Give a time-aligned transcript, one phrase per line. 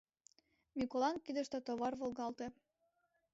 [0.77, 2.47] Миколан кидыште товар волгалте.